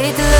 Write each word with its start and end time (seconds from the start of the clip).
Take 0.00 0.16
the 0.16 0.39